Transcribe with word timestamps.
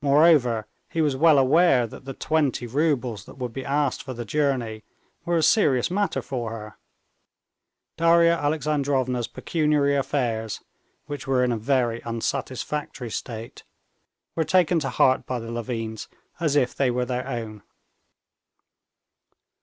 Moreover, 0.00 0.66
he 0.88 1.02
was 1.02 1.14
well 1.14 1.38
aware 1.38 1.86
that 1.86 2.06
the 2.06 2.14
twenty 2.14 2.66
roubles 2.66 3.26
that 3.26 3.36
would 3.36 3.52
be 3.52 3.66
asked 3.66 4.02
for 4.02 4.14
the 4.14 4.24
journey 4.24 4.82
were 5.26 5.36
a 5.36 5.42
serious 5.42 5.90
matter 5.90 6.22
for 6.22 6.50
her; 6.52 6.78
Darya 7.98 8.32
Alexandrovna's 8.32 9.28
pecuniary 9.28 9.94
affairs, 9.94 10.62
which 11.04 11.26
were 11.26 11.44
in 11.44 11.52
a 11.52 11.58
very 11.58 12.00
unsatisfactory 12.06 13.10
state, 13.10 13.64
were 14.34 14.42
taken 14.42 14.78
to 14.78 14.88
heart 14.88 15.26
by 15.26 15.38
the 15.38 15.50
Levins 15.52 16.08
as 16.40 16.56
if 16.56 16.74
they 16.74 16.90
were 16.90 17.04
their 17.04 17.28
own. 17.28 17.62